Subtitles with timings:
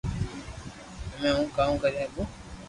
[1.11, 2.23] ھمي ھون ڪاو ڪري ھگو